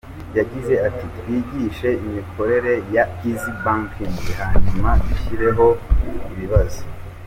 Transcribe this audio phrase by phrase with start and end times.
[0.37, 5.67] Yagize ati “Twigishije imikorere ya Eazzy Banking, hanyuma dushyiraho
[6.33, 6.81] ibibazo.